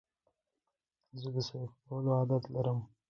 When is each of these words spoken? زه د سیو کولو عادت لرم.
زه 1.19 1.27
د 1.35 1.37
سیو 1.47 1.63
کولو 1.85 2.09
عادت 2.17 2.43
لرم. 2.53 2.79